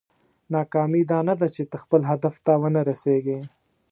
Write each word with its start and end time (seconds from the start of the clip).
ناکامي 0.53 1.01
دا 1.11 1.19
نه 1.29 1.33
ده 1.39 1.47
چې 1.55 1.61
ته 1.71 1.75
خپل 1.83 2.01
هدف 2.11 2.35
ته 2.45 2.51
ونه 2.61 2.81
رسېږې. 2.89 3.39